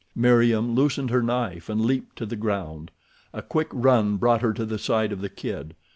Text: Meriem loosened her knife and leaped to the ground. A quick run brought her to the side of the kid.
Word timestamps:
Meriem 0.15 0.73
loosened 0.73 1.11
her 1.11 1.21
knife 1.21 1.69
and 1.69 1.85
leaped 1.85 2.15
to 2.15 2.25
the 2.25 2.35
ground. 2.35 2.89
A 3.33 3.43
quick 3.43 3.67
run 3.71 4.17
brought 4.17 4.41
her 4.41 4.51
to 4.51 4.65
the 4.65 4.79
side 4.79 5.11
of 5.11 5.21
the 5.21 5.29
kid. 5.29 5.75